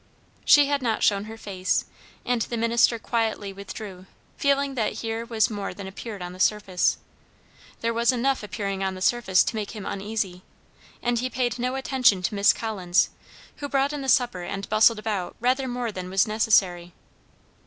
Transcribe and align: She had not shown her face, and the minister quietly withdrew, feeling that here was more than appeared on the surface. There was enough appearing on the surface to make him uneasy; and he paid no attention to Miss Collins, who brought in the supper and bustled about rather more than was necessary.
She 0.45 0.65
had 0.65 0.81
not 0.81 1.03
shown 1.03 1.25
her 1.25 1.37
face, 1.37 1.85
and 2.25 2.41
the 2.41 2.57
minister 2.57 2.97
quietly 2.97 3.53
withdrew, 3.53 4.07
feeling 4.35 4.73
that 4.73 4.93
here 5.05 5.23
was 5.27 5.51
more 5.51 5.75
than 5.75 5.85
appeared 5.85 6.23
on 6.23 6.33
the 6.33 6.39
surface. 6.39 6.97
There 7.81 7.93
was 7.93 8.11
enough 8.11 8.41
appearing 8.41 8.83
on 8.83 8.95
the 8.95 9.01
surface 9.03 9.43
to 9.43 9.55
make 9.55 9.75
him 9.75 9.85
uneasy; 9.85 10.41
and 11.03 11.19
he 11.19 11.29
paid 11.29 11.59
no 11.59 11.75
attention 11.75 12.23
to 12.23 12.33
Miss 12.33 12.51
Collins, 12.51 13.11
who 13.57 13.69
brought 13.69 13.93
in 13.93 14.01
the 14.01 14.09
supper 14.09 14.41
and 14.41 14.67
bustled 14.69 14.97
about 14.97 15.35
rather 15.39 15.67
more 15.67 15.91
than 15.91 16.09
was 16.09 16.27
necessary. 16.27 16.93